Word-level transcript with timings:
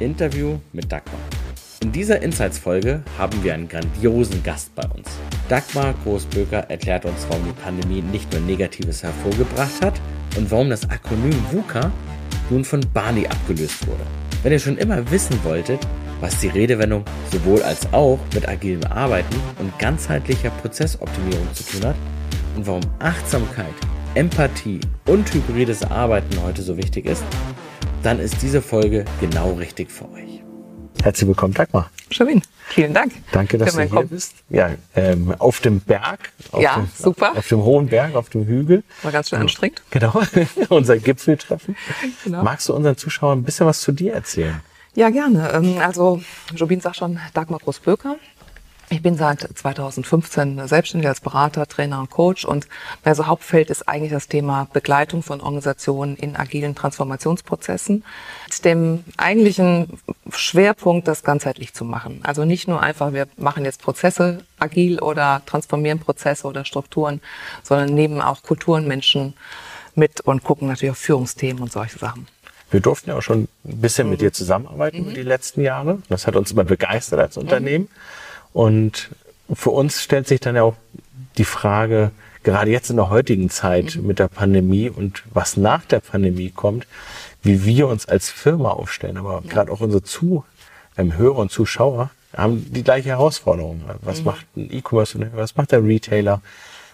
Interview 0.00 0.58
mit 0.72 0.90
Dagmar. 0.90 1.20
In 1.82 1.92
dieser 1.92 2.20
Insights-Folge 2.22 3.02
haben 3.18 3.42
wir 3.42 3.54
einen 3.54 3.68
grandiosen 3.68 4.42
Gast 4.42 4.74
bei 4.74 4.86
uns. 4.88 5.08
Dagmar 5.48 5.94
Großböker 6.04 6.70
erklärt 6.70 7.04
uns, 7.04 7.26
warum 7.28 7.44
die 7.44 7.62
Pandemie 7.62 8.02
nicht 8.02 8.30
nur 8.32 8.40
Negatives 8.42 9.02
hervorgebracht 9.02 9.80
hat 9.82 10.00
und 10.36 10.50
warum 10.50 10.70
das 10.70 10.88
Akronym 10.88 11.34
VUCA 11.50 11.90
nun 12.50 12.64
von 12.64 12.80
Barney 12.92 13.26
abgelöst 13.26 13.86
wurde. 13.86 14.04
Wenn 14.42 14.52
ihr 14.52 14.58
schon 14.58 14.78
immer 14.78 15.10
wissen 15.10 15.38
wolltet, 15.44 15.80
was 16.20 16.40
die 16.40 16.48
Redewendung 16.48 17.04
sowohl 17.32 17.62
als 17.62 17.92
auch 17.92 18.18
mit 18.34 18.48
agilem 18.48 18.84
Arbeiten 18.84 19.36
und 19.58 19.78
ganzheitlicher 19.78 20.50
Prozessoptimierung 20.50 21.48
zu 21.54 21.64
tun 21.64 21.88
hat 21.88 21.96
und 22.56 22.66
warum 22.66 22.82
Achtsamkeit, 22.98 23.74
Empathie 24.14 24.80
und 25.06 25.32
hybrides 25.32 25.84
Arbeiten 25.84 26.42
heute 26.42 26.62
so 26.62 26.76
wichtig 26.76 27.06
ist, 27.06 27.22
dann 28.02 28.18
ist 28.18 28.42
diese 28.42 28.62
Folge 28.62 29.04
genau 29.20 29.52
richtig 29.52 29.90
für 29.90 30.10
euch. 30.12 30.42
Herzlich 31.02 31.28
willkommen, 31.28 31.54
Dagmar. 31.54 31.90
Schamin, 32.10 32.42
vielen 32.68 32.92
Dank. 32.92 33.12
Danke, 33.32 33.56
dass 33.56 33.74
du 33.74 33.80
hier 33.80 33.88
kommen. 33.88 34.08
bist. 34.08 34.34
Ja, 34.48 34.70
ähm, 34.94 35.34
auf 35.38 35.60
dem 35.60 35.80
Berg. 35.80 36.32
Auf 36.50 36.62
ja, 36.62 36.76
dem, 36.76 36.88
super. 36.94 37.36
Auf 37.36 37.48
dem 37.48 37.62
hohen 37.62 37.86
Berg, 37.86 38.14
auf 38.14 38.28
dem 38.30 38.46
Hügel. 38.46 38.82
War 39.02 39.12
ganz 39.12 39.30
schön 39.30 39.38
anstrengend. 39.38 39.82
Genau, 39.90 40.20
unser 40.68 40.98
Gipfeltreffen. 40.98 41.76
Genau. 42.24 42.42
Magst 42.42 42.68
du 42.68 42.74
unseren 42.74 42.96
Zuschauern 42.96 43.40
ein 43.40 43.42
bisschen 43.44 43.66
was 43.66 43.80
zu 43.80 43.92
dir 43.92 44.12
erzählen? 44.14 44.60
Ja, 44.94 45.10
gerne. 45.10 45.50
Ähm, 45.52 45.78
also, 45.78 46.20
Jobin 46.54 46.80
sagt 46.80 46.96
schon, 46.96 47.18
Dagmar 47.32 47.60
Groß-Böker. 47.60 48.16
Ich 48.92 49.02
bin 49.02 49.16
seit 49.16 49.40
2015 49.40 50.66
selbstständig 50.66 51.08
als 51.08 51.20
Berater, 51.20 51.64
Trainer 51.68 52.00
und 52.00 52.10
Coach 52.10 52.44
und 52.44 52.66
also 53.04 53.28
Hauptfeld 53.28 53.70
ist 53.70 53.88
eigentlich 53.88 54.10
das 54.10 54.26
Thema 54.26 54.66
Begleitung 54.72 55.22
von 55.22 55.40
Organisationen 55.40 56.16
in 56.16 56.34
agilen 56.34 56.74
Transformationsprozessen 56.74 58.02
mit 58.48 58.64
dem 58.64 59.04
eigentlichen 59.16 60.00
Schwerpunkt, 60.32 61.06
das 61.06 61.22
ganzheitlich 61.22 61.72
zu 61.72 61.84
machen. 61.84 62.18
Also 62.24 62.44
nicht 62.44 62.66
nur 62.66 62.82
einfach, 62.82 63.12
wir 63.12 63.28
machen 63.36 63.64
jetzt 63.64 63.80
Prozesse 63.80 64.42
agil 64.58 64.98
oder 64.98 65.42
transformieren 65.46 66.00
Prozesse 66.00 66.48
oder 66.48 66.64
Strukturen, 66.64 67.20
sondern 67.62 67.94
nehmen 67.94 68.20
auch 68.20 68.42
Kulturen, 68.42 68.88
Menschen 68.88 69.34
mit 69.94 70.20
und 70.20 70.42
gucken 70.42 70.66
natürlich 70.66 70.90
auf 70.90 70.98
Führungsthemen 70.98 71.62
und 71.62 71.70
solche 71.70 72.00
Sachen. 72.00 72.26
Wir 72.72 72.80
durften 72.80 73.10
ja 73.10 73.16
auch 73.16 73.22
schon 73.22 73.42
ein 73.64 73.80
bisschen 73.80 74.08
mhm. 74.08 74.10
mit 74.10 74.20
dir 74.20 74.32
zusammenarbeiten 74.32 75.10
mhm. 75.10 75.14
die 75.14 75.22
letzten 75.22 75.60
Jahre. 75.60 76.02
Das 76.08 76.26
hat 76.26 76.34
uns 76.34 76.50
immer 76.50 76.64
begeistert 76.64 77.20
als 77.20 77.36
Unternehmen. 77.36 77.84
Mhm. 77.84 78.29
Und 78.52 79.10
für 79.52 79.70
uns 79.70 80.02
stellt 80.02 80.28
sich 80.28 80.40
dann 80.40 80.56
ja 80.56 80.62
auch 80.62 80.76
die 81.38 81.44
Frage, 81.44 82.10
gerade 82.42 82.70
jetzt 82.70 82.90
in 82.90 82.96
der 82.96 83.10
heutigen 83.10 83.50
Zeit 83.50 83.96
mhm. 83.96 84.06
mit 84.06 84.18
der 84.18 84.28
Pandemie 84.28 84.88
und 84.88 85.22
was 85.32 85.56
nach 85.56 85.84
der 85.84 86.00
Pandemie 86.00 86.50
kommt, 86.50 86.86
wie 87.42 87.64
wir 87.64 87.88
uns 87.88 88.06
als 88.06 88.30
Firma 88.30 88.70
aufstellen. 88.70 89.16
Aber 89.16 89.42
ja. 89.44 89.50
gerade 89.52 89.72
auch 89.72 89.80
unsere 89.80 90.02
Zu 90.02 90.44
ähm, 90.96 91.12
und 91.12 91.50
Zuschauer 91.50 92.10
haben 92.36 92.72
die 92.72 92.84
gleiche 92.84 93.08
Herausforderung. 93.08 93.82
Was 94.02 94.20
mhm. 94.20 94.24
macht 94.24 94.46
ein 94.56 94.72
E-Commerce, 94.72 95.18
was 95.34 95.56
macht 95.56 95.72
der 95.72 95.84
Retailer? 95.84 96.40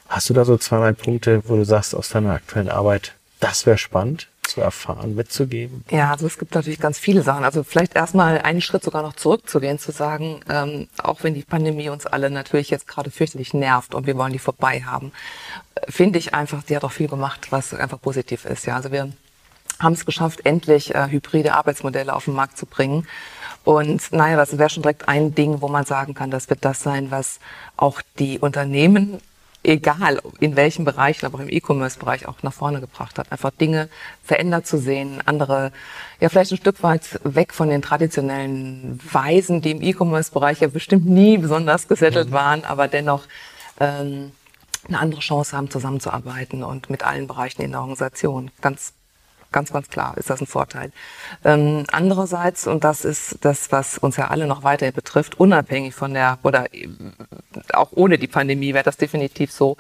Hast 0.09 0.31
du 0.31 0.35
da 0.35 0.45
so 0.45 0.57
zwei, 0.57 0.79
drei 0.79 0.93
Punkte, 0.93 1.43
wo 1.47 1.57
du 1.57 1.65
sagst 1.65 1.95
aus 1.95 2.11
deiner 2.11 2.33
aktuellen 2.33 2.69
Arbeit, 2.69 3.15
das 3.41 3.67
wäre 3.67 3.77
spannend? 3.77 4.29
Zu 4.57 4.62
erfahren, 4.62 5.15
mitzugeben? 5.15 5.85
Ja, 5.91 6.11
also 6.11 6.27
es 6.27 6.39
gibt 6.39 6.55
natürlich 6.55 6.81
ganz 6.81 6.99
viele 6.99 7.23
Sachen. 7.23 7.45
Also 7.45 7.62
vielleicht 7.62 7.95
erstmal 7.95 8.39
einen 8.39 8.63
Schritt 8.63 8.83
sogar 8.83 9.03
noch 9.03 9.13
zurückzugehen, 9.13 9.79
zu 9.79 9.93
sagen, 9.93 10.41
ähm, 10.48 10.89
auch 10.97 11.23
wenn 11.23 11.35
die 11.35 11.43
Pandemie 11.43 11.91
uns 11.91 12.07
alle 12.07 12.31
natürlich 12.31 12.71
jetzt 12.71 12.89
gerade 12.89 13.11
fürchterlich 13.11 13.53
nervt 13.53 13.95
und 13.95 14.07
wir 14.07 14.17
wollen 14.17 14.33
die 14.33 14.39
vorbei 14.39 14.81
haben, 14.81 15.13
finde 15.89 16.19
ich 16.19 16.33
einfach, 16.33 16.63
die 16.63 16.75
hat 16.75 16.85
auch 16.85 16.93
viel 16.93 17.09
gemacht, 17.09 17.48
was 17.51 17.75
einfach 17.75 18.01
positiv 18.01 18.47
ist. 18.47 18.65
Ja, 18.65 18.77
also 18.77 18.91
wir 18.93 19.13
haben 19.79 19.93
es 19.93 20.07
geschafft, 20.07 20.47
endlich 20.47 20.95
äh, 20.95 21.09
hybride 21.11 21.53
Arbeitsmodelle 21.53 22.15
auf 22.15 22.25
den 22.25 22.35
Markt 22.35 22.57
zu 22.57 22.65
bringen. 22.65 23.07
Und 23.63 24.11
naja, 24.11 24.37
das 24.37 24.57
wäre 24.57 24.70
schon 24.70 24.85
direkt 24.85 25.07
ein 25.07 25.35
Ding, 25.35 25.61
wo 25.61 25.69
man 25.69 25.85
sagen 25.85 26.15
kann, 26.15 26.31
das 26.31 26.48
wird 26.48 26.65
das 26.65 26.83
sein, 26.83 27.11
was 27.11 27.41
auch 27.77 28.01
die 28.19 28.39
Unternehmen 28.39 29.19
egal 29.67 30.21
in 30.41 30.57
welchen 30.57 30.85
Bereichen, 30.85 31.27
aber 31.27 31.39
auch 31.39 31.43
im 31.43 31.49
E-Commerce-Bereich 31.49 32.27
auch 32.27 32.43
nach 32.43 32.53
vorne 32.53 32.81
gebracht 32.81 33.19
hat. 33.19 33.33
Einfach 33.33 33.51
Dinge 33.51 33.89
verändert 34.23 34.67
zu 34.67 34.79
sehen, 34.79 35.21
andere, 35.27 35.73
ja 36.21 36.29
vielleicht 36.29 36.53
ein 36.53 36.59
Stück 36.59 36.83
weit 36.83 37.21
weg 37.25 37.53
von 37.53 37.69
den 37.69 37.83
traditionellen 37.83 39.01
Weisen, 39.11 39.61
die 39.61 39.73
im 39.73 39.83
E-Commerce-Bereich 39.83 40.61
ja 40.61 40.69
bestimmt 40.69 41.07
nie 41.07 41.39
besonders 41.39 41.89
gesettelt 41.89 42.31
mhm. 42.31 42.35
waren, 42.35 42.65
aber 42.65 42.89
dennoch 42.89 43.25
ähm, 43.81 44.33
eine 44.87 44.99
andere 45.01 45.21
Chance 45.21 45.57
haben, 45.57 45.71
zusammenzuarbeiten 45.71 46.63
und 46.63 46.91
mit 46.91 47.05
allen 47.05 47.27
Bereichen 47.27 47.63
in 47.63 47.73
der 47.73 47.81
Organisation. 47.81 48.51
Ganz 48.61 48.93
Ganz, 49.52 49.73
ganz 49.73 49.89
klar 49.89 50.17
ist 50.17 50.29
das 50.29 50.40
ein 50.40 50.46
Vorteil. 50.46 50.92
Ähm, 51.45 51.84
andererseits, 51.90 52.67
und 52.67 52.84
das 52.84 53.05
ist 53.05 53.39
das, 53.40 53.73
was 53.73 53.98
uns 53.98 54.17
ja 54.17 54.29
alle 54.29 54.46
noch 54.46 54.64
weiter 54.64 54.90
betrifft, 54.92 55.40
unabhängig 55.40 55.95
von 55.95 56.14
der, 56.14 56.39
oder 56.42 56.73
äh, 56.74 56.89
auch 57.73 57.90
ohne 57.92 58.18
die 58.18 58.27
Pandemie 58.27 58.74
wäre 58.74 58.85
das 58.85 58.96
definitiv 58.96 59.52
so, 59.52 59.77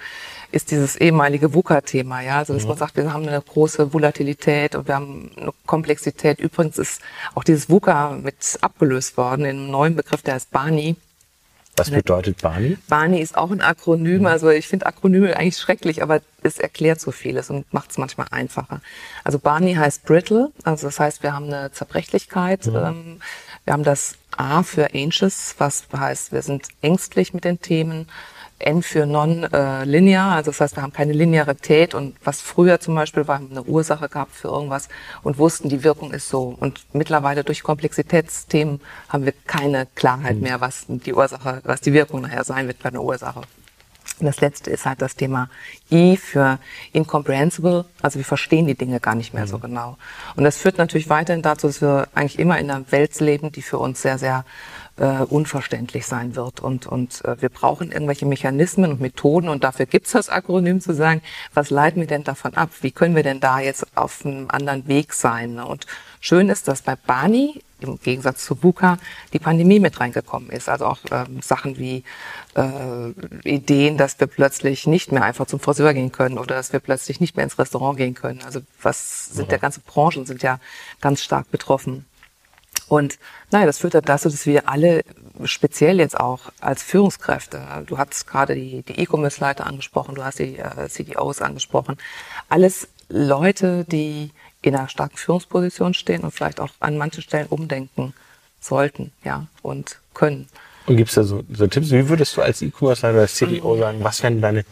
ist 0.52 0.70
dieses 0.70 0.96
ehemalige 0.96 1.52
VUCA-Thema, 1.52 2.22
ja, 2.22 2.38
also 2.38 2.54
dass 2.54 2.62
mhm. 2.62 2.70
man 2.70 2.78
sagt, 2.78 2.96
wir 2.96 3.12
haben 3.12 3.28
eine 3.28 3.40
große 3.40 3.92
Volatilität 3.92 4.74
und 4.74 4.88
wir 4.88 4.94
haben 4.94 5.30
eine 5.36 5.52
Komplexität. 5.66 6.38
Übrigens 6.38 6.78
ist 6.78 7.02
auch 7.34 7.44
dieses 7.44 7.68
VUCA 7.68 8.12
mit 8.22 8.58
abgelöst 8.60 9.16
worden 9.16 9.44
in 9.44 9.56
einem 9.58 9.70
neuen 9.70 9.96
Begriff, 9.96 10.22
der 10.22 10.34
heißt 10.34 10.50
BANI. 10.50 10.96
Was 11.76 11.90
bedeutet 11.90 12.40
Barney? 12.40 12.78
Barney 12.88 13.20
ist 13.20 13.36
auch 13.36 13.50
ein 13.50 13.60
Akronym. 13.60 14.20
Mhm. 14.20 14.26
Also 14.26 14.50
ich 14.50 14.66
finde 14.66 14.86
Akronyme 14.86 15.36
eigentlich 15.36 15.58
schrecklich, 15.58 16.02
aber 16.02 16.20
es 16.42 16.58
erklärt 16.58 17.00
so 17.00 17.10
vieles 17.10 17.50
und 17.50 17.72
macht 17.72 17.90
es 17.90 17.98
manchmal 17.98 18.28
einfacher. 18.30 18.80
Also 19.24 19.38
Barney 19.38 19.74
heißt 19.74 20.04
brittle, 20.04 20.52
also 20.64 20.86
das 20.86 20.98
heißt, 20.98 21.22
wir 21.22 21.32
haben 21.32 21.46
eine 21.46 21.70
Zerbrechlichkeit. 21.72 22.66
Mhm. 22.66 22.76
Ähm, 22.76 23.20
wir 23.64 23.72
haben 23.72 23.84
das 23.84 24.16
A 24.36 24.62
für 24.62 24.94
anxious, 24.94 25.54
was 25.58 25.86
heißt, 25.94 26.32
wir 26.32 26.42
sind 26.42 26.68
ängstlich 26.82 27.34
mit 27.34 27.44
den 27.44 27.60
Themen. 27.60 28.06
N 28.58 28.82
für 28.82 29.04
non-linear, 29.04 30.34
also 30.34 30.50
das 30.50 30.60
heißt, 30.60 30.76
wir 30.76 30.82
haben 30.82 30.92
keine 30.92 31.12
Linearität 31.12 31.94
und 31.94 32.16
was 32.24 32.40
früher 32.40 32.80
zum 32.80 32.94
Beispiel 32.94 33.28
war, 33.28 33.36
haben 33.36 33.50
eine 33.50 33.62
Ursache 33.62 34.08
gehabt 34.08 34.32
für 34.34 34.48
irgendwas 34.48 34.88
und 35.22 35.36
wussten, 35.38 35.68
die 35.68 35.84
Wirkung 35.84 36.12
ist 36.12 36.28
so. 36.28 36.56
Und 36.58 36.86
mittlerweile 36.94 37.44
durch 37.44 37.62
Komplexitätsthemen 37.62 38.80
haben 39.08 39.24
wir 39.26 39.34
keine 39.46 39.86
Klarheit 39.94 40.36
mhm. 40.36 40.42
mehr, 40.42 40.60
was 40.60 40.86
die 40.88 41.12
Ursache, 41.12 41.60
was 41.64 41.82
die 41.82 41.92
Wirkung 41.92 42.22
nachher 42.22 42.44
sein 42.44 42.66
wird 42.66 42.82
bei 42.82 42.88
einer 42.88 43.02
Ursache. 43.02 43.42
Und 44.18 44.24
das 44.24 44.40
letzte 44.40 44.70
ist 44.70 44.86
halt 44.86 45.02
das 45.02 45.16
Thema 45.16 45.50
I 45.90 46.16
für 46.16 46.58
incomprehensible, 46.92 47.84
also 48.00 48.18
wir 48.18 48.24
verstehen 48.24 48.66
die 48.66 48.74
Dinge 48.74 49.00
gar 49.00 49.14
nicht 49.14 49.34
mehr 49.34 49.44
mhm. 49.44 49.48
so 49.48 49.58
genau. 49.58 49.98
Und 50.34 50.44
das 50.44 50.56
führt 50.56 50.78
natürlich 50.78 51.10
weiterhin 51.10 51.42
dazu, 51.42 51.66
dass 51.66 51.82
wir 51.82 52.08
eigentlich 52.14 52.38
immer 52.38 52.58
in 52.58 52.70
einer 52.70 52.90
Welt 52.90 53.20
leben, 53.20 53.52
die 53.52 53.62
für 53.62 53.78
uns 53.78 54.00
sehr, 54.00 54.16
sehr 54.16 54.46
äh, 54.98 55.22
unverständlich 55.22 56.06
sein 56.06 56.36
wird. 56.36 56.60
Und, 56.60 56.86
und 56.86 57.24
äh, 57.24 57.40
wir 57.40 57.48
brauchen 57.48 57.92
irgendwelche 57.92 58.26
Mechanismen 58.26 58.92
und 58.92 59.00
Methoden 59.00 59.48
und 59.48 59.64
dafür 59.64 59.86
gibt's 59.86 60.12
das 60.12 60.28
Akronym 60.28 60.80
zu 60.80 60.94
sagen, 60.94 61.22
was 61.54 61.70
leiten 61.70 62.00
wir 62.00 62.06
denn 62.06 62.24
davon 62.24 62.54
ab? 62.54 62.70
Wie 62.80 62.92
können 62.92 63.14
wir 63.14 63.22
denn 63.22 63.40
da 63.40 63.60
jetzt 63.60 63.86
auf 63.96 64.24
einem 64.24 64.48
anderen 64.50 64.88
Weg 64.88 65.12
sein? 65.12 65.54
Ne? 65.54 65.66
Und 65.66 65.86
schön 66.20 66.48
ist, 66.48 66.68
dass 66.68 66.82
bei 66.82 66.96
Bani 66.96 67.62
im 67.80 68.00
Gegensatz 68.00 68.44
zu 68.44 68.54
Buka 68.54 68.96
die 69.34 69.38
Pandemie 69.38 69.80
mit 69.80 70.00
reingekommen 70.00 70.48
ist. 70.50 70.68
Also 70.68 70.86
auch 70.86 70.98
ähm, 71.10 71.42
Sachen 71.42 71.76
wie 71.76 72.04
äh, 72.54 73.10
Ideen, 73.44 73.98
dass 73.98 74.18
wir 74.18 74.26
plötzlich 74.26 74.86
nicht 74.86 75.12
mehr 75.12 75.22
einfach 75.22 75.46
zum 75.46 75.60
Friseur 75.60 75.92
gehen 75.92 76.10
können 76.10 76.38
oder 76.38 76.54
dass 76.54 76.72
wir 76.72 76.80
plötzlich 76.80 77.20
nicht 77.20 77.36
mehr 77.36 77.44
ins 77.44 77.58
Restaurant 77.58 77.98
gehen 77.98 78.14
können. 78.14 78.40
Also 78.44 78.60
was 78.80 79.26
sind 79.26 79.44
ja. 79.44 79.50
der 79.50 79.58
ganze 79.58 79.80
Branchen 79.80 80.24
sind 80.24 80.42
ja 80.42 80.58
ganz 81.02 81.22
stark 81.22 81.50
betroffen. 81.50 82.06
Und 82.88 83.18
naja, 83.50 83.66
das 83.66 83.78
führt 83.78 83.94
dann 83.94 84.02
dazu, 84.02 84.28
dass 84.28 84.46
wir 84.46 84.68
alle 84.68 85.02
speziell 85.44 85.98
jetzt 85.98 86.18
auch 86.18 86.52
als 86.60 86.82
Führungskräfte, 86.82 87.62
du 87.86 87.98
hast 87.98 88.26
gerade 88.26 88.54
die, 88.54 88.82
die 88.82 89.00
E-Commerce-Leiter 89.00 89.66
angesprochen, 89.66 90.14
du 90.14 90.24
hast 90.24 90.38
die 90.38 90.58
äh, 90.58 90.88
CDOs 90.88 91.42
angesprochen, 91.42 91.96
alles 92.48 92.88
Leute, 93.08 93.84
die 93.84 94.30
in 94.62 94.74
einer 94.74 94.88
starken 94.88 95.16
Führungsposition 95.16 95.94
stehen 95.94 96.22
und 96.22 96.32
vielleicht 96.32 96.60
auch 96.60 96.70
an 96.80 96.96
manchen 96.96 97.22
Stellen 97.22 97.46
umdenken 97.48 98.14
sollten, 98.60 99.12
ja, 99.24 99.46
und 99.62 100.00
können. 100.14 100.48
Und 100.86 100.96
gibt 100.96 101.10
es 101.10 101.16
da 101.16 101.24
so, 101.24 101.42
so 101.52 101.66
Tipps? 101.66 101.90
Wie 101.90 102.08
würdest 102.08 102.36
du 102.36 102.42
als 102.42 102.62
E-Commerce-Leiter 102.62 103.14
oder 103.14 103.22
als 103.22 103.34
CDO 103.34 103.74
mhm. 103.74 103.80
sagen, 103.80 103.98
was 104.04 104.22
wären 104.22 104.40
deine 104.40 104.64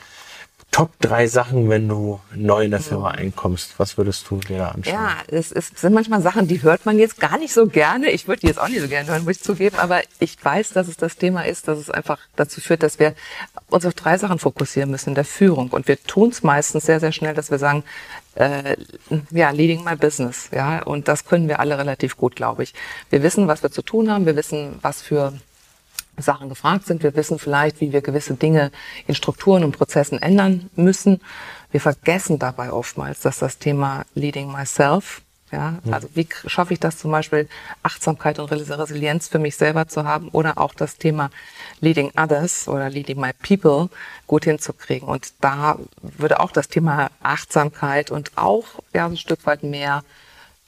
Top 0.74 0.90
drei 0.98 1.28
Sachen, 1.28 1.68
wenn 1.68 1.86
du 1.86 2.18
neu 2.34 2.64
in 2.64 2.72
der 2.72 2.80
Firma 2.80 3.12
einkommst. 3.12 3.74
Was 3.78 3.96
würdest 3.96 4.28
du 4.28 4.38
dir 4.38 4.58
da 4.58 4.68
anschauen? 4.70 4.92
Ja, 4.92 5.18
es, 5.28 5.52
es 5.52 5.68
sind 5.68 5.92
manchmal 5.92 6.20
Sachen, 6.20 6.48
die 6.48 6.60
hört 6.64 6.84
man 6.84 6.98
jetzt 6.98 7.20
gar 7.20 7.38
nicht 7.38 7.54
so 7.54 7.68
gerne. 7.68 8.10
Ich 8.10 8.26
würde 8.26 8.40
die 8.40 8.48
jetzt 8.48 8.58
auch 8.58 8.66
nicht 8.66 8.80
so 8.80 8.88
gerne 8.88 9.08
hören, 9.08 9.22
muss 9.22 9.36
ich 9.36 9.42
zugeben. 9.44 9.78
Aber 9.78 10.02
ich 10.18 10.36
weiß, 10.44 10.70
dass 10.70 10.88
es 10.88 10.96
das 10.96 11.14
Thema 11.14 11.42
ist, 11.42 11.68
dass 11.68 11.78
es 11.78 11.90
einfach 11.90 12.18
dazu 12.34 12.60
führt, 12.60 12.82
dass 12.82 12.98
wir 12.98 13.14
uns 13.68 13.86
auf 13.86 13.94
drei 13.94 14.18
Sachen 14.18 14.40
fokussieren 14.40 14.90
müssen 14.90 15.10
in 15.10 15.14
der 15.14 15.24
Führung. 15.24 15.68
Und 15.68 15.86
wir 15.86 16.02
tun 16.02 16.30
es 16.30 16.42
meistens 16.42 16.86
sehr, 16.86 16.98
sehr 16.98 17.12
schnell, 17.12 17.34
dass 17.34 17.52
wir 17.52 17.58
sagen, 17.58 17.84
äh, 18.34 18.76
ja, 19.30 19.50
leading 19.50 19.84
my 19.84 19.94
business. 19.94 20.48
Ja, 20.52 20.82
und 20.82 21.06
das 21.06 21.24
können 21.24 21.46
wir 21.46 21.60
alle 21.60 21.78
relativ 21.78 22.16
gut, 22.16 22.34
glaube 22.34 22.64
ich. 22.64 22.74
Wir 23.10 23.22
wissen, 23.22 23.46
was 23.46 23.62
wir 23.62 23.70
zu 23.70 23.82
tun 23.82 24.10
haben. 24.10 24.26
Wir 24.26 24.34
wissen, 24.34 24.76
was 24.82 25.02
für 25.02 25.34
Sachen 26.18 26.48
gefragt 26.48 26.86
sind. 26.86 27.02
Wir 27.02 27.14
wissen 27.16 27.38
vielleicht, 27.38 27.80
wie 27.80 27.92
wir 27.92 28.02
gewisse 28.02 28.34
Dinge 28.34 28.70
in 29.06 29.14
Strukturen 29.14 29.64
und 29.64 29.76
Prozessen 29.76 30.20
ändern 30.20 30.70
müssen. 30.76 31.20
Wir 31.70 31.80
vergessen 31.80 32.38
dabei 32.38 32.72
oftmals, 32.72 33.20
dass 33.20 33.38
das 33.38 33.58
Thema 33.58 34.04
Leading 34.14 34.50
Myself 34.52 35.22
Ja, 35.54 35.78
also 35.90 36.08
wie 36.14 36.26
schaffe 36.46 36.72
ich 36.72 36.80
das 36.80 36.98
zum 36.98 37.12
Beispiel 37.12 37.48
Achtsamkeit 37.84 38.40
und 38.40 38.50
Resi- 38.50 38.76
Resilienz 38.76 39.28
für 39.28 39.38
mich 39.38 39.54
selber 39.56 39.86
zu 39.86 40.02
haben 40.02 40.28
oder 40.30 40.58
auch 40.58 40.74
das 40.74 40.96
Thema 40.96 41.30
Leading 41.80 42.10
Others 42.16 42.66
oder 42.66 42.90
Leading 42.90 43.20
My 43.20 43.30
People 43.32 43.88
gut 44.26 44.44
hinzukriegen. 44.44 45.06
Und 45.06 45.32
da 45.40 45.78
würde 46.02 46.40
auch 46.40 46.50
das 46.50 46.66
Thema 46.66 47.08
Achtsamkeit 47.22 48.10
und 48.10 48.32
auch 48.34 48.64
ja 48.92 49.06
ein 49.06 49.16
Stück 49.16 49.46
weit 49.46 49.62
mehr 49.62 50.02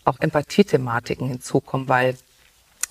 auch 0.05 0.21
Empathiethematiken 0.21 1.27
hinzukommen, 1.27 1.89
weil 1.89 2.17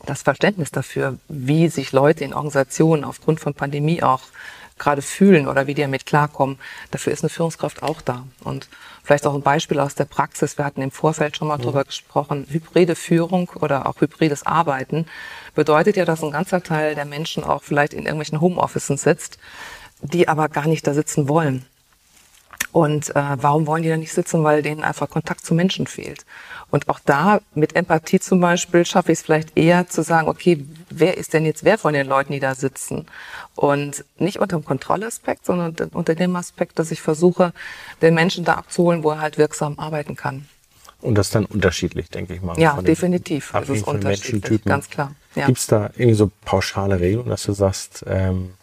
das 0.05 0.21
Verständnis 0.21 0.71
dafür, 0.71 1.17
wie 1.27 1.67
sich 1.69 1.91
Leute 1.91 2.23
in 2.23 2.33
Organisationen 2.33 3.03
aufgrund 3.03 3.39
von 3.39 3.53
Pandemie 3.53 4.03
auch 4.03 4.21
gerade 4.77 5.01
fühlen 5.01 5.47
oder 5.47 5.67
wie 5.67 5.73
die 5.73 5.81
damit 5.81 6.05
klarkommen, 6.05 6.59
dafür 6.91 7.13
ist 7.13 7.23
eine 7.23 7.29
Führungskraft 7.29 7.81
auch 7.81 8.01
da. 8.01 8.25
Und 8.43 8.67
vielleicht 9.03 9.25
auch 9.25 9.33
ein 9.33 9.41
Beispiel 9.41 9.79
aus 9.79 9.95
der 9.95 10.05
Praxis. 10.05 10.57
Wir 10.57 10.65
hatten 10.65 10.81
im 10.81 10.91
Vorfeld 10.91 11.37
schon 11.37 11.47
mal 11.47 11.57
drüber 11.57 11.83
gesprochen. 11.83 12.45
Hybride 12.49 12.95
Führung 12.95 13.49
oder 13.61 13.87
auch 13.87 14.01
hybrides 14.01 14.45
Arbeiten 14.45 15.05
bedeutet 15.53 15.95
ja, 15.95 16.05
dass 16.05 16.23
ein 16.23 16.31
ganzer 16.31 16.61
Teil 16.61 16.95
der 16.95 17.05
Menschen 17.05 17.43
auch 17.43 17.63
vielleicht 17.63 17.93
in 17.93 18.03
irgendwelchen 18.03 18.41
Homeoffices 18.41 19.01
sitzt, 19.01 19.37
die 20.01 20.27
aber 20.27 20.49
gar 20.49 20.67
nicht 20.67 20.85
da 20.85 20.93
sitzen 20.93 21.29
wollen. 21.29 21.65
Und 22.75 23.15
äh, 23.15 23.23
warum 23.37 23.67
wollen 23.67 23.83
die 23.83 23.89
da 23.89 23.95
nicht 23.95 24.11
sitzen? 24.11 24.43
Weil 24.43 24.61
denen 24.61 24.83
einfach 24.83 25.09
Kontakt 25.09 25.45
zu 25.45 25.53
Menschen 25.53 25.87
fehlt. 25.87 26.25
Und 26.69 26.89
auch 26.89 26.99
da 26.99 27.39
mit 27.53 27.73
Empathie 27.73 28.19
zum 28.19 28.41
Beispiel 28.41 28.85
schaffe 28.85 29.13
ich 29.13 29.19
es 29.19 29.23
vielleicht 29.23 29.57
eher 29.57 29.87
zu 29.87 30.03
sagen, 30.03 30.27
okay, 30.27 30.65
wer 30.89 31.15
ist 31.15 31.31
denn 31.31 31.45
jetzt 31.45 31.63
wer 31.63 31.77
von 31.77 31.93
den 31.93 32.05
Leuten, 32.05 32.33
die 32.33 32.41
da 32.41 32.53
sitzen? 32.53 33.05
Und 33.55 34.03
nicht 34.17 34.39
unter 34.39 34.57
dem 34.57 34.65
Kontrollaspekt, 34.65 35.45
sondern 35.45 35.73
unter 35.93 36.15
dem 36.15 36.35
Aspekt, 36.35 36.77
dass 36.77 36.91
ich 36.91 37.01
versuche, 37.01 37.53
den 38.01 38.13
Menschen 38.13 38.43
da 38.43 38.55
abzuholen, 38.55 39.03
wo 39.03 39.11
er 39.11 39.21
halt 39.21 39.37
wirksam 39.37 39.79
arbeiten 39.79 40.17
kann. 40.17 40.45
Und 40.99 41.15
das 41.15 41.27
ist 41.27 41.35
dann 41.35 41.45
unterschiedlich, 41.45 42.09
denke 42.09 42.33
ich 42.33 42.41
mal. 42.41 42.59
Ja, 42.59 42.81
definitiv. 42.81 43.51
Das 43.53 43.61
abhängig 43.61 43.81
ist 43.83 43.87
unterschiedlich, 43.87 44.65
ganz 44.65 44.89
klar. 44.89 45.15
Ja. 45.35 45.45
Gibt 45.45 45.59
es 45.59 45.67
da 45.67 45.91
irgendwie 45.95 46.15
so 46.15 46.29
pauschale 46.43 46.99
Regeln, 46.99 47.29
dass 47.29 47.43
du 47.43 47.53
sagst, 47.53 48.03
ähm, 48.05 48.53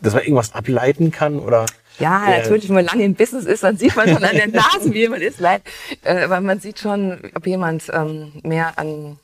dass 0.00 0.14
man 0.14 0.22
irgendwas 0.22 0.54
ableiten 0.54 1.10
kann 1.10 1.38
oder? 1.38 1.66
Ja, 1.98 2.28
natürlich, 2.28 2.68
wenn 2.68 2.76
man 2.76 2.84
lange 2.84 3.04
im 3.04 3.14
Business 3.14 3.44
ist, 3.44 3.62
dann 3.62 3.76
sieht 3.76 3.96
man 3.96 4.08
schon 4.08 4.24
an 4.24 4.36
der 4.36 4.48
Nase, 4.48 4.92
wie 4.92 4.98
jemand 4.98 5.22
ist. 5.22 5.40
Leid. 5.40 5.62
Äh, 6.02 6.28
weil 6.28 6.40
man 6.40 6.60
sieht 6.60 6.78
schon, 6.78 7.18
ob 7.34 7.46
jemand 7.46 7.84
ähm, 7.92 8.32
mehr 8.42 8.78
an 8.78 9.18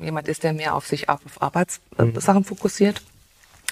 jemand 0.00 0.28
ist, 0.28 0.42
der 0.42 0.52
mehr 0.52 0.74
auf 0.74 0.86
sich 0.86 1.08
auf 1.08 1.20
Arbeitssachen 1.38 2.44
fokussiert 2.44 3.02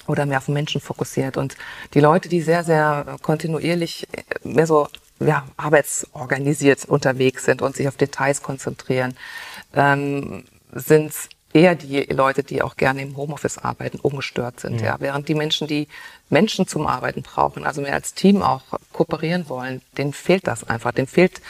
oder 0.07 0.27
mehr 0.27 0.39
auf 0.39 0.49
Menschen 0.49 0.81
fokussiert. 0.81 1.37
Und 1.37 1.57
die 1.95 2.01
Leute, 2.01 2.29
die 2.29 2.41
sehr, 2.41 2.65
sehr 2.65 3.17
kontinuierlich 3.23 4.07
äh, 4.13 4.23
mehr 4.49 4.67
so 4.67 4.89
ja, 5.21 5.47
arbeitsorganisiert 5.57 6.85
unterwegs 6.85 7.45
sind 7.45 7.63
und 7.63 7.77
sich 7.77 7.89
auf 7.89 7.97
Details 7.97 8.43
konzentrieren, 8.43 9.17
ähm, 9.75 10.45
sind 10.73 11.13
eher 11.53 11.75
die 11.75 12.03
Leute, 12.05 12.43
die 12.43 12.63
auch 12.63 12.77
gerne 12.77 13.03
im 13.03 13.17
Homeoffice 13.17 13.59
arbeiten, 13.59 13.99
ungestört 14.01 14.61
sind. 14.61 14.81
Ja. 14.81 14.97
Während 14.99 15.29
die 15.29 15.35
Menschen, 15.35 15.67
die 15.67 15.89
Menschen 16.29 16.67
zum 16.67 16.87
Arbeiten 16.87 17.23
brauchen, 17.23 17.65
also 17.65 17.81
mehr 17.81 17.95
als 17.95 18.15
Team 18.15 18.43
auch 18.43 18.63
kooperieren 18.93 19.49
wollen, 19.49 19.81
denen 19.97 20.13
fehlt 20.13 20.47
das 20.47 20.69
einfach. 20.69 20.93
Denen 20.93 21.07
fehlt 21.07 21.41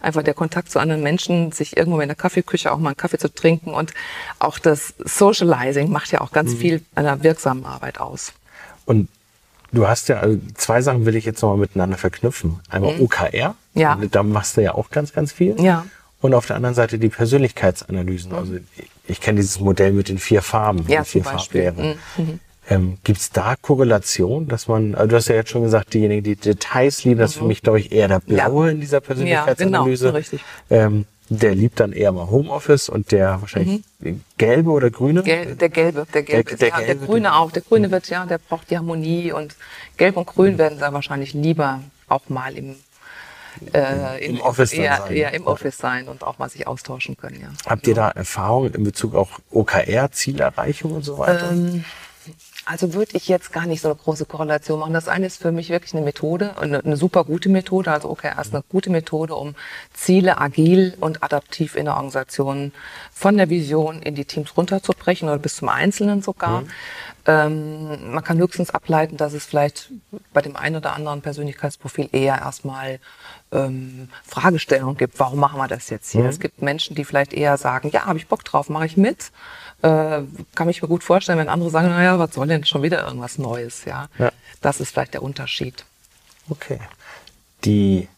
einfach 0.00 0.22
der 0.22 0.34
Kontakt 0.34 0.70
zu 0.70 0.78
anderen 0.78 1.02
Menschen, 1.02 1.52
sich 1.52 1.76
irgendwo 1.76 2.00
in 2.00 2.08
der 2.08 2.16
Kaffeeküche 2.16 2.70
auch 2.70 2.78
mal 2.78 2.90
einen 2.90 2.96
Kaffee 2.96 3.18
zu 3.18 3.32
trinken 3.32 3.72
und 3.72 3.94
auch 4.38 4.58
das 4.58 4.94
Socializing 4.98 5.90
macht 5.90 6.12
ja 6.12 6.20
auch 6.20 6.32
ganz 6.32 6.54
viel 6.54 6.82
einer 6.94 7.22
wirksamen 7.22 7.64
Arbeit 7.64 7.98
aus. 7.98 8.32
Und 8.84 9.08
du 9.72 9.88
hast 9.88 10.08
ja, 10.08 10.20
also 10.20 10.38
zwei 10.54 10.82
Sachen 10.82 11.06
will 11.06 11.16
ich 11.16 11.24
jetzt 11.24 11.42
nochmal 11.42 11.58
miteinander 11.58 11.96
verknüpfen. 11.96 12.60
Einmal 12.68 13.00
OKR. 13.00 13.56
Mhm. 13.72 13.80
Ja. 13.80 13.98
Da 14.10 14.22
machst 14.22 14.56
du 14.56 14.62
ja 14.62 14.74
auch 14.74 14.90
ganz, 14.90 15.12
ganz 15.12 15.32
viel. 15.32 15.60
Ja. 15.60 15.86
Und 16.26 16.34
auf 16.34 16.46
der 16.46 16.56
anderen 16.56 16.74
Seite 16.74 16.98
die 16.98 17.08
Persönlichkeitsanalysen. 17.08 18.32
Also 18.32 18.54
ich, 19.06 19.20
kenne 19.20 19.36
dieses 19.40 19.60
Modell 19.60 19.92
mit 19.92 20.08
den 20.08 20.18
vier 20.18 20.42
Farben, 20.42 20.84
Ja, 20.88 21.02
die 21.02 21.08
vier 21.08 21.22
zum 21.22 21.32
Beispiel. 21.34 21.64
Farblehren. 21.66 21.98
Ähm, 22.68 22.98
Gibt 23.04 23.20
es 23.20 23.30
da 23.30 23.54
Korrelation, 23.62 24.48
dass 24.48 24.66
man, 24.66 24.96
also 24.96 25.06
du 25.06 25.14
hast 25.16 25.28
ja 25.28 25.36
jetzt 25.36 25.50
schon 25.50 25.62
gesagt, 25.62 25.94
diejenigen, 25.94 26.24
die 26.24 26.34
Details 26.34 27.04
lieben, 27.04 27.20
das 27.20 27.30
ist 27.30 27.36
für 27.38 27.44
mich, 27.44 27.62
glaube 27.62 27.78
ich, 27.78 27.92
eher 27.92 28.08
der 28.08 28.18
Blaue 28.18 28.72
in 28.72 28.80
dieser 28.80 29.00
Persönlichkeitsanalyse. 29.00 30.06
genau, 30.06 30.16
richtig. 30.16 30.40
Ähm, 30.68 31.04
der 31.28 31.54
liebt 31.54 31.78
dann 31.78 31.92
eher 31.92 32.10
mal 32.10 32.28
Homeoffice 32.28 32.88
und 32.88 33.12
der 33.12 33.40
wahrscheinlich 33.40 33.82
Gelbe 34.36 34.70
oder 34.70 34.90
Grüne? 34.90 35.22
Gel 35.22 35.54
der 35.54 35.68
gelbe, 35.68 36.06
der 36.12 36.22
gelbe, 36.24 36.50
Der- 36.50 36.58
der 36.58 36.68
ja, 36.68 36.76
der 36.78 36.86
gelbe, 36.86 37.06
grüne 37.06 37.36
auch. 37.36 37.52
Der 37.52 37.62
grüne 37.62 37.90
wird 37.92 38.08
ja, 38.08 38.26
der 38.26 38.38
braucht 38.38 38.68
die 38.70 38.76
Harmonie 38.76 39.30
und 39.30 39.54
gelb 39.96 40.16
und 40.16 40.26
grün 40.26 40.58
werden 40.58 40.78
da 40.80 40.92
wahrscheinlich 40.92 41.34
lieber 41.34 41.80
auch 42.08 42.28
mal 42.28 42.56
im 42.56 42.74
äh, 43.72 44.24
Im 44.24 44.40
Office 44.40 44.70
dann 44.70 44.80
eher, 44.80 44.96
sein. 44.98 45.16
eher 45.16 45.34
im 45.34 45.42
Ja. 45.44 45.48
Office 45.48 45.78
sein 45.78 46.08
und 46.08 46.22
auch 46.22 46.38
mal 46.38 46.48
sich 46.48 46.66
austauschen 46.66 47.16
können, 47.16 47.40
ja. 47.40 47.48
Habt 47.68 47.86
ihr 47.86 47.94
da 47.94 48.10
Erfahrungen 48.10 48.74
in 48.74 48.84
Bezug 48.84 49.14
auf 49.14 49.40
OKR, 49.50 50.10
Zielerreichung 50.12 50.92
und 50.92 51.02
so 51.04 51.18
weiter? 51.18 51.50
Ähm, 51.50 51.84
Also 52.68 52.94
würde 52.94 53.12
ich 53.16 53.28
jetzt 53.28 53.52
gar 53.52 53.66
nicht 53.66 53.80
so 53.80 53.86
eine 53.88 53.94
große 53.94 54.24
Korrelation 54.24 54.80
machen. 54.80 54.92
Das 54.92 55.06
eine 55.06 55.26
ist 55.26 55.40
für 55.40 55.52
mich 55.52 55.68
wirklich 55.70 55.94
eine 55.94 56.02
Methode, 56.04 56.58
eine, 56.58 56.84
eine 56.84 56.96
super 56.96 57.22
gute 57.22 57.48
Methode. 57.48 57.92
Also 57.92 58.10
OKR 58.10 58.40
ist 58.40 58.52
eine 58.52 58.64
gute 58.68 58.90
Methode, 58.90 59.36
um 59.36 59.54
Ziele 59.94 60.38
agil 60.40 60.94
und 61.00 61.22
adaptiv 61.22 61.76
in 61.76 61.84
der 61.84 61.94
Organisation 61.94 62.72
von 63.12 63.36
der 63.36 63.50
Vision 63.50 64.02
in 64.02 64.16
die 64.16 64.24
Teams 64.24 64.56
runterzubrechen 64.56 65.28
oder 65.28 65.38
bis 65.38 65.54
zum 65.54 65.68
Einzelnen 65.68 66.22
sogar. 66.22 66.64
Ähm, 67.28 68.12
man 68.12 68.22
kann 68.22 68.38
höchstens 68.38 68.70
ableiten, 68.70 69.16
dass 69.16 69.32
es 69.32 69.44
vielleicht 69.44 69.90
bei 70.32 70.42
dem 70.42 70.54
einen 70.56 70.76
oder 70.76 70.94
anderen 70.94 71.22
Persönlichkeitsprofil 71.22 72.08
eher 72.12 72.36
erstmal 72.38 73.00
ähm, 73.52 74.08
Fragestellungen 74.24 74.96
gibt. 74.96 75.18
Warum 75.18 75.40
machen 75.40 75.58
wir 75.58 75.66
das 75.66 75.90
jetzt 75.90 76.10
hier? 76.12 76.24
Es 76.26 76.38
gibt 76.38 76.62
Menschen, 76.62 76.94
die 76.94 77.04
vielleicht 77.04 77.32
eher 77.32 77.56
sagen, 77.56 77.90
ja, 77.92 78.06
habe 78.06 78.18
ich 78.18 78.28
Bock 78.28 78.44
drauf, 78.44 78.68
mache 78.68 78.86
ich 78.86 78.96
mit. 78.96 79.32
Äh, 79.82 80.22
kann 80.54 80.66
mich 80.66 80.82
mir 80.82 80.88
gut 80.88 81.02
vorstellen, 81.02 81.38
wenn 81.38 81.48
andere 81.48 81.70
sagen, 81.70 81.88
naja, 81.88 82.18
was 82.18 82.32
soll 82.34 82.46
denn 82.46 82.64
schon 82.64 82.82
wieder 82.82 83.04
irgendwas 83.04 83.38
Neues, 83.38 83.84
ja? 83.84 84.08
Ja. 84.18 84.30
Das 84.60 84.80
ist 84.80 84.90
vielleicht 84.92 85.14
der 85.14 85.22
Unterschied. 85.22 85.84
Okay. 86.48 86.78
Die, 87.64 88.08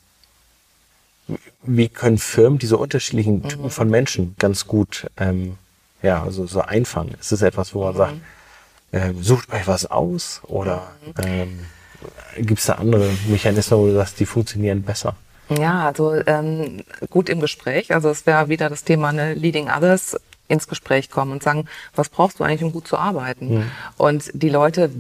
wie 1.63 1.89
können 1.89 2.19
Firmen 2.19 2.59
diese 2.59 2.77
unterschiedlichen 2.77 3.39
Mhm. 3.39 3.49
Typen 3.49 3.71
von 3.71 3.89
Menschen 3.89 4.37
ganz 4.39 4.67
gut, 4.67 5.07
ähm, 5.17 5.57
ja, 6.03 6.23
also 6.23 6.47
so 6.47 6.61
einfangen? 6.61 7.15
Ist 7.21 7.33
es 7.33 7.43
etwas, 7.43 7.75
wo 7.75 7.85
man 7.85 7.97
sagt, 7.97 8.15
Mhm. 8.15 8.21
Ähm, 8.93 9.23
sucht 9.23 9.53
euch 9.53 9.67
was 9.67 9.87
aus 9.87 10.41
oder 10.45 10.93
ähm, 11.25 11.61
gibt 12.37 12.61
es 12.61 12.67
da 12.67 12.75
andere 12.75 13.11
Mechanismen, 13.29 13.81
wo 13.81 13.87
du 13.87 13.95
sagst, 13.95 14.21
die 14.21 14.27
funktionieren 14.27 14.83
besser? 14.83 15.15
Ja, 15.49 15.87
also 15.87 16.15
ähm, 16.27 16.85
gut 17.11 17.29
im 17.29 17.41
Gespräch. 17.41 17.95
Also 17.95 18.11
es 18.11 18.27
wäre 18.27 18.49
wieder 18.49 18.69
das 18.69 18.85
Thema 18.85 19.13
ne, 19.13 19.35
Leading 19.35 19.69
Others 19.71 20.19
ins 20.47 20.69
Gespräch 20.69 21.11
kommen 21.11 21.33
und 21.33 21.43
sagen, 21.43 21.67
was 21.95 22.09
brauchst 22.09 22.41
du 22.41 22.45
eigentlich, 22.45 22.65
um 22.65 22.73
gut 22.73 22.89
zu 22.89 22.97
arbeiten? 22.97 23.71
Und 23.97 24.31
die 24.33 24.49
Leute 24.49 24.91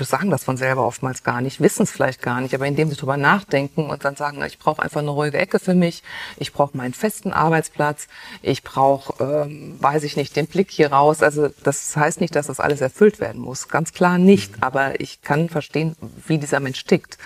sagen 0.00 0.30
das 0.30 0.44
von 0.44 0.56
selber 0.56 0.86
oftmals 0.86 1.22
gar 1.22 1.40
nicht, 1.40 1.60
wissen 1.60 1.82
es 1.82 1.90
vielleicht 1.90 2.22
gar 2.22 2.40
nicht, 2.40 2.54
aber 2.54 2.66
indem 2.66 2.88
sie 2.88 2.96
drüber 2.96 3.16
nachdenken 3.16 3.90
und 3.90 4.04
dann 4.04 4.16
sagen, 4.16 4.42
ich 4.44 4.58
brauche 4.58 4.82
einfach 4.82 5.00
eine 5.00 5.10
ruhige 5.10 5.36
Ecke 5.38 5.58
für 5.58 5.74
mich, 5.74 6.02
ich 6.38 6.52
brauche 6.52 6.76
meinen 6.76 6.94
festen 6.94 7.32
Arbeitsplatz, 7.32 8.08
ich 8.40 8.62
brauche, 8.62 9.22
ähm, 9.22 9.76
weiß 9.78 10.04
ich 10.04 10.16
nicht, 10.16 10.36
den 10.36 10.46
Blick 10.46 10.70
hier 10.70 10.92
raus. 10.92 11.22
Also 11.22 11.48
das 11.62 11.96
heißt 11.96 12.20
nicht, 12.20 12.34
dass 12.34 12.46
das 12.46 12.60
alles 12.60 12.80
erfüllt 12.80 13.20
werden 13.20 13.40
muss, 13.42 13.68
ganz 13.68 13.92
klar 13.92 14.16
nicht, 14.18 14.62
aber 14.62 15.00
ich 15.00 15.22
kann 15.22 15.48
verstehen, 15.48 15.96
wie 16.26 16.38
dieser 16.38 16.60
Mensch 16.60 16.84
tickt. 16.84 17.18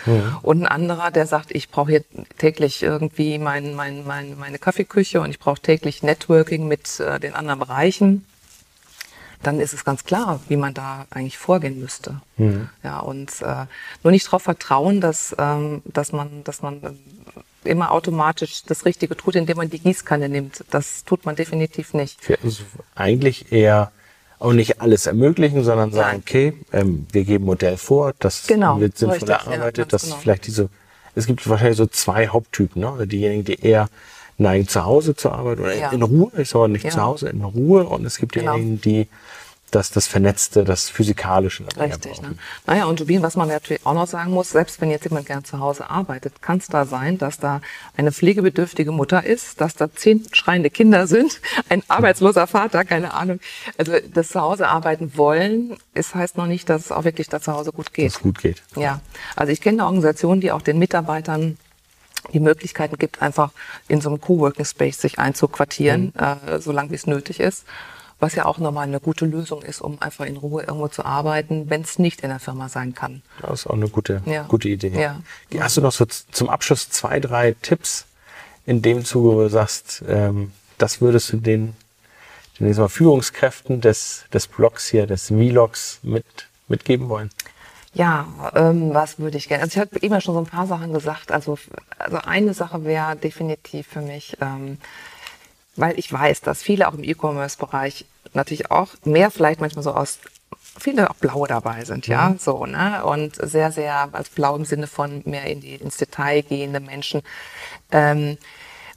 Und 0.43 0.63
ein 0.63 0.67
anderer, 0.67 1.11
der 1.11 1.27
sagt, 1.27 1.53
ich 1.53 1.71
brauche 1.71 1.91
hier 1.91 2.05
täglich 2.39 2.83
irgendwie 2.83 3.39
mein, 3.39 3.75
mein, 3.75 4.05
mein, 4.05 4.37
meine 4.37 4.59
Kaffeeküche 4.59 5.21
und 5.21 5.31
ich 5.31 5.39
brauche 5.39 5.61
täglich 5.61 6.03
Networking 6.03 6.67
mit 6.67 6.99
äh, 7.01 7.21
den 7.21 7.35
anderen 7.35 7.61
Bereichen 7.61 8.25
dann 9.43 9.61
ist 9.61 9.73
es 9.73 9.85
ganz 9.85 10.05
klar, 10.05 10.41
wie 10.49 10.57
man 10.57 10.75
da 10.75 11.07
eigentlich 11.11 11.39
vorgehen 11.39 11.81
müsste. 11.81 12.21
Ja, 12.83 13.01
und 13.01 13.31
äh, 13.43 13.67
nur 14.03 14.11
nicht 14.11 14.27
darauf 14.27 14.43
vertrauen, 14.43 15.01
dass, 15.01 15.35
ähm, 15.39 15.83
dass 15.85 16.13
man, 16.13 16.45
dass 16.45 16.63
man 16.63 16.83
äh, 16.83 17.71
immer 17.71 17.93
automatisch 17.93 18.63
das 18.65 18.85
Richtige 18.85 19.17
tut, 19.17 19.37
indem 19.37 19.59
man 19.59 19.71
die 19.71 19.79
Gießkanne 19.79 20.29
nimmt. 20.29 20.65
Das 20.71 21.05
tut 21.05 21.25
man 21.25 21.37
definitiv 21.37 21.95
nicht. 21.95 22.19
Also 22.43 22.65
eigentlich 22.95 23.53
eher 23.53 23.93
auch 24.39 24.53
nicht 24.53 24.81
alles 24.81 25.07
ermöglichen, 25.07 25.63
sondern 25.63 25.93
sagen, 25.93 26.11
Nein. 26.11 26.23
okay, 26.27 26.53
ähm, 26.73 27.07
wir 27.13 27.25
geben 27.25 27.45
ein 27.45 27.47
Modell 27.47 27.77
vor, 27.77 28.13
das 28.19 28.47
Genau, 28.47 28.81
wird 28.81 28.99
sinnvoll 28.99 29.29
ja, 29.29 29.37
erarbeitet, 29.37 29.91
ganz 29.91 29.91
dass 29.91 30.03
genau. 30.03 30.17
vielleicht 30.17 30.47
diese, 30.47 30.69
es 31.15 31.27
gibt 31.27 31.49
wahrscheinlich 31.49 31.77
so 31.77 31.87
zwei 31.87 32.27
Haupttypen, 32.27 32.83
ne? 32.83 32.89
Also 32.89 33.07
diejenigen, 33.07 33.45
die 33.45 33.61
eher 33.61 33.89
neigen, 34.39 34.67
zu 34.69 34.85
Hause 34.85 35.15
zu 35.15 35.31
arbeiten 35.31 35.63
oder 35.63 35.75
Ja. 35.75 35.91
in 35.91 36.03
Ruhe, 36.03 36.31
ich 36.39 36.49
sage 36.49 36.71
nicht 36.73 36.85
Ja. 36.85 36.91
zu 36.91 37.03
Hause, 37.03 37.29
in 37.29 37.43
Ruhe 37.43 37.85
und 37.85 38.05
es 38.05 38.17
gibt 38.19 38.33
Genau. 38.33 38.55
diejenigen, 38.55 38.81
die 38.81 39.09
das, 39.71 39.91
das 39.91 40.07
Vernetzte, 40.07 40.65
das 40.65 40.91
Physikalische. 40.91 41.65
Richtig. 41.81 42.21
Ne? 42.21 42.35
Naja, 42.67 42.85
und 42.85 43.01
Rubin, 43.01 43.23
was 43.23 43.37
man 43.37 43.49
natürlich 43.49 43.87
auch 43.87 43.95
noch 43.95 44.07
sagen 44.07 44.31
muss, 44.33 44.51
selbst 44.51 44.83
wenn 44.83 44.91
jetzt 44.91 45.05
jemand 45.05 45.25
gern 45.25 45.45
zu 45.45 45.61
Hause 45.61 45.89
arbeitet, 45.89 46.43
kann 46.43 46.59
es 46.59 46.67
da 46.67 46.85
sein, 46.85 47.17
dass 47.17 47.39
da 47.39 47.63
eine 47.97 48.13
pflegebedürftige 48.13 48.93
Mutter 48.93 49.25
ist, 49.25 49.63
dass 49.63 49.75
da 49.75 49.91
zehn 49.91 50.27
schreiende 50.33 50.69
Kinder 50.69 51.07
sind, 51.07 51.41
ein 51.71 51.83
arbeitsloser 51.89 52.47
Vater, 52.47 52.85
keine 52.85 53.15
Ahnung. 53.15 53.41
Also 53.79 53.93
das 54.13 54.29
zu 54.29 54.43
Hause 54.43 54.69
arbeiten 54.69 55.13
wollen, 55.17 55.79
es 55.95 56.15
heißt 56.15 56.37
noch 56.37 56.47
nicht, 56.47 56.69
dass 56.69 56.83
es 56.85 56.93
auch 56.93 57.05
wirklich 57.05 57.31
da 57.31 57.41
zu 57.41 57.55
Hause 57.55 57.73
gut 57.73 57.95
geht. 57.95 58.09
Dass 58.09 58.17
es 58.17 58.21
gut 58.21 58.41
geht. 58.41 58.63
Ja, 58.77 59.01
also 59.37 59.53
ich 59.55 59.63
kenne 59.63 59.85
Organisationen, 59.87 60.43
die 60.43 60.53
auch 60.53 60.61
den 60.61 60.79
Mitarbeitern 60.79 61.57
die 62.33 62.41
Möglichkeiten 62.41 62.99
gibt, 62.99 63.23
einfach 63.23 63.51
in 63.89 64.01
so 64.01 64.09
einem 64.09 64.21
Coworking 64.21 64.65
Space 64.65 65.01
sich 65.01 65.19
einzuquartieren, 65.19 66.13
mhm. 66.15 66.49
äh, 66.49 66.61
solange 66.61 66.91
wie 66.91 66.95
es 66.95 67.07
nötig 67.07 67.41
ist. 67.41 67.65
Was 68.21 68.37
ja 68.37 68.45
auch 68.45 68.59
nochmal 68.59 68.87
eine 68.87 69.01
gute 69.01 69.27
Lösung 69.27 69.63
ist, 69.63 69.81
um 69.81 70.01
einfach 70.01 70.27
in 70.27 70.37
Ruhe 70.37 70.63
irgendwo 70.63 70.87
zu 70.87 71.05
arbeiten, 71.05 71.69
wenn 71.71 71.81
es 71.81 71.99
nicht 71.99 72.21
in 72.21 72.29
der 72.29 72.39
Firma 72.39 72.69
sein 72.69 72.95
kann. 72.95 73.23
Das 73.41 73.63
ist 73.63 73.67
auch 73.67 73.75
eine 73.75 73.89
gute, 73.89 74.23
ja. 74.27 74.45
gute 74.45 74.69
Idee. 74.69 74.93
Ja. 74.97 75.21
Hast 75.59 75.77
du 75.77 75.81
noch 75.81 75.91
so 75.91 76.05
zum 76.05 76.49
Abschluss 76.49 76.89
zwei, 76.89 77.19
drei 77.19 77.57
Tipps 77.63 78.07
in 78.65 78.81
dem 78.81 79.05
Zuge, 79.05 79.35
wo 79.35 79.41
du 79.41 79.49
sagst, 79.49 80.05
ähm, 80.07 80.53
das 80.79 81.01
würdest 81.01 81.33
du 81.33 81.39
den, 81.39 81.75
den 82.61 82.89
Führungskräften 82.89 83.81
des, 83.81 84.25
des 84.33 84.47
Blogs 84.47 84.89
hier, 84.89 85.09
des 85.09 85.27
Vlogs 85.27 85.99
mit, 86.05 86.25
mitgeben 86.69 87.09
wollen? 87.09 87.31
Ja, 87.95 88.27
ähm, 88.55 88.95
was 88.95 89.19
würde 89.19 89.37
ich 89.37 89.49
gerne? 89.49 89.65
Also 89.65 89.75
ich 89.75 89.81
habe 89.81 89.99
immer 89.99 90.21
schon 90.21 90.35
so 90.35 90.41
ein 90.41 90.47
paar 90.47 90.67
Sachen 90.67 90.93
gesagt. 90.93 91.31
Also, 91.31 91.59
also 91.99 92.17
eine 92.19 92.55
Sache 92.55 92.85
wäre 92.85 93.17
definitiv 93.17 93.87
für 93.87 94.01
mich, 94.01 94.37
ähm, 94.41 94.79
weil 95.77 95.99
ich 95.99 96.11
weiß, 96.11 96.41
dass 96.41 96.63
viele 96.63 96.89
auch 96.89 96.95
im 96.95 97.05
E-Commerce-Bereich 97.05 98.07
natürlich 98.33 98.71
auch 98.71 98.89
mehr 99.05 99.31
vielleicht 99.31 99.61
manchmal 99.61 99.83
so 99.83 99.93
aus 99.93 100.21
viele 100.79 101.11
auch 101.11 101.15
blau 101.17 101.47
dabei 101.47 101.85
sind, 101.85 102.07
ja, 102.07 102.31
mhm. 102.31 102.39
so, 102.39 102.65
ne, 102.65 103.05
und 103.05 103.37
sehr, 103.37 103.73
sehr, 103.73 104.09
als 104.13 104.31
blau 104.31 104.57
im 104.57 104.65
Sinne 104.65 104.87
von 104.87 105.23
mehr 105.27 105.45
in 105.45 105.61
die, 105.61 105.75
ins 105.75 105.99
Detail 105.99 106.43
gehende 106.43 106.81
Menschen, 106.81 107.23
ähm, 107.91 108.39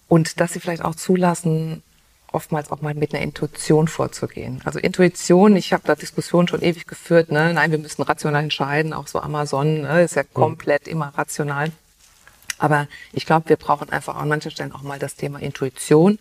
und 0.07 0.39
dass 0.39 0.53
sie 0.53 0.59
vielleicht 0.59 0.83
auch 0.83 0.95
zulassen, 0.95 1.83
oftmals 2.35 2.71
auch 2.71 2.81
mal 2.81 2.93
mit 2.93 3.13
einer 3.13 3.23
Intuition 3.23 3.87
vorzugehen. 3.87 4.61
Also 4.65 4.79
Intuition, 4.79 5.55
ich 5.55 5.73
habe 5.73 5.83
da 5.85 5.95
Diskussionen 5.95 6.47
schon 6.47 6.61
ewig 6.61 6.85
geführt, 6.85 7.31
ne, 7.31 7.53
nein, 7.53 7.71
wir 7.71 7.79
müssen 7.79 8.03
rational 8.03 8.43
entscheiden, 8.43 8.93
auch 8.93 9.07
so 9.07 9.19
Amazon, 9.19 9.81
ne, 9.81 10.03
ist 10.03 10.15
ja 10.15 10.23
mhm. 10.23 10.33
komplett 10.33 10.87
immer 10.87 11.13
rational. 11.17 11.71
Aber 12.57 12.87
ich 13.11 13.25
glaube, 13.25 13.49
wir 13.49 13.57
brauchen 13.57 13.89
einfach 13.89 14.15
an 14.15 14.29
manchen 14.29 14.51
Stellen 14.51 14.71
auch 14.71 14.81
mal 14.81 14.99
das 14.99 15.15
Thema 15.15 15.39
Intuition 15.39 16.19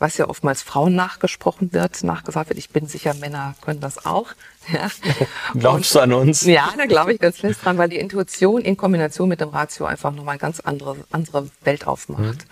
was 0.00 0.16
ja 0.16 0.28
oftmals 0.28 0.62
Frauen 0.62 0.94
nachgesprochen 0.96 1.74
wird, 1.74 2.02
nachgesagt 2.02 2.48
wird. 2.48 2.58
Ich 2.58 2.70
bin 2.70 2.86
sicher, 2.86 3.14
Männer 3.14 3.54
können 3.60 3.80
das 3.80 4.04
auch. 4.04 4.28
Ja. 4.72 4.88
Glaubst 5.58 5.94
du 5.94 6.00
an 6.00 6.12
uns? 6.12 6.44
Ja, 6.44 6.72
da 6.76 6.84
glaube 6.84 7.14
ich 7.14 7.18
ganz 7.18 7.38
fest 7.38 7.64
dran, 7.64 7.76
weil 7.78 7.88
die 7.88 7.96
Intuition 7.96 8.60
in 8.60 8.76
Kombination 8.76 9.28
mit 9.28 9.40
dem 9.40 9.48
Ratio 9.48 9.86
einfach 9.86 10.12
nochmal 10.12 10.34
eine 10.34 10.38
ganz 10.38 10.60
andere, 10.60 10.96
andere 11.10 11.50
Welt 11.62 11.86
aufmacht. 11.86 12.20
Mhm. 12.20 12.50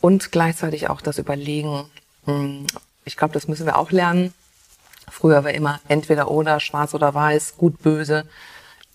Und 0.00 0.32
gleichzeitig 0.32 0.90
auch 0.90 1.00
das 1.00 1.16
Überlegen, 1.18 1.84
ich 3.04 3.16
glaube, 3.16 3.34
das 3.34 3.48
müssen 3.48 3.66
wir 3.66 3.78
auch 3.78 3.90
lernen. 3.90 4.34
Früher 5.10 5.44
war 5.44 5.52
immer 5.52 5.80
entweder 5.88 6.30
oder, 6.30 6.60
schwarz 6.60 6.94
oder 6.94 7.12
weiß, 7.14 7.56
gut, 7.56 7.82
böse, 7.82 8.26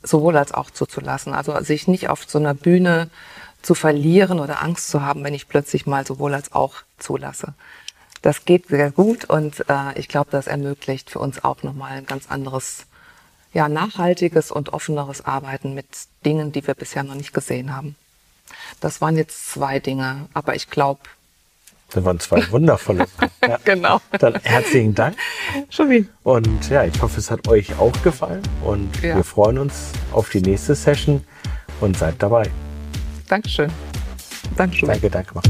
sowohl 0.02 0.38
als 0.38 0.54
auch 0.54 0.72
zuzulassen. 0.72 1.34
Also 1.34 1.60
sich 1.62 1.88
nicht 1.88 2.10
auf 2.10 2.26
so 2.28 2.40
einer 2.40 2.54
Bühne 2.54 3.10
zu 3.62 3.76
verlieren 3.76 4.40
oder 4.40 4.64
Angst 4.64 4.90
zu 4.90 5.02
haben, 5.02 5.24
wenn 5.24 5.34
ich 5.34 5.48
plötzlich 5.48 5.86
mal 5.86 6.06
sowohl 6.06 6.34
als 6.34 6.54
auch 6.54 6.76
zulasse. 6.98 7.54
Das 8.22 8.46
geht 8.46 8.68
sehr 8.68 8.92
gut 8.92 9.26
und 9.26 9.66
äh, 9.70 9.98
ich 9.98 10.08
glaube, 10.08 10.30
das 10.32 10.48
ermöglicht 10.48 11.10
für 11.10 11.20
uns 11.20 11.44
auch 11.44 11.64
nochmal 11.64 11.94
ein 11.94 12.06
ganz 12.06 12.30
anderes, 12.30 12.86
ja, 13.54 13.70
nachhaltiges 13.70 14.52
und 14.52 14.74
offeneres 14.74 15.26
Arbeiten 15.26 15.74
mit 15.74 15.88
Dingen, 16.26 16.52
die 16.52 16.66
wir 16.68 16.74
bisher 16.74 17.04
noch 17.04 17.16
nicht 17.16 17.34
gesehen 17.34 17.76
haben. 17.76 17.96
Das 18.82 19.00
waren 19.00 19.16
jetzt 19.16 19.52
zwei 19.52 19.80
Dinge, 19.80 20.28
aber 20.34 20.56
ich 20.56 20.70
glaube, 20.70 21.02
das 21.92 22.06
waren 22.06 22.20
zwei 22.20 22.50
wundervolle. 22.52 23.06
ja. 23.48 23.58
genau. 23.64 24.02
Dann 24.20 24.36
herzlichen 24.44 24.96
Dank. 24.96 25.16
Schon. 25.70 26.10
Und 26.24 26.70
ja, 26.70 26.84
ich 26.84 27.02
hoffe, 27.02 27.20
es 27.20 27.32
hat 27.32 27.48
euch 27.48 27.78
auch 27.80 27.94
gefallen 28.04 28.44
und 28.64 29.02
ja. 29.02 29.16
wir 29.16 29.24
freuen 29.24 29.58
uns 29.60 29.92
auf 30.12 30.30
die 30.30 30.42
nächste 30.42 30.76
Session 30.76 31.24
und 31.82 31.98
seid 31.98 32.16
dabei. 32.20 32.50
Dankeschön. 33.28 33.72
Dankeschön. 34.56 34.90
Danke, 34.90 35.10
danke. 35.10 35.42